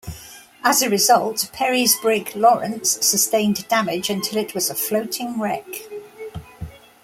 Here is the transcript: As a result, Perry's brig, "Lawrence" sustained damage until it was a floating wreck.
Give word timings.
As 0.63 0.81
a 0.81 0.89
result, 0.89 1.51
Perry's 1.53 1.95
brig, 1.99 2.35
"Lawrence" 2.35 2.89
sustained 3.05 3.67
damage 3.67 4.09
until 4.09 4.39
it 4.39 4.55
was 4.55 4.71
a 4.71 4.73
floating 4.73 5.39
wreck. 5.39 5.67